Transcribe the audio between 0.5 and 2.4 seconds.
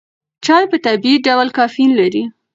په طبیعي ډول کافین لري.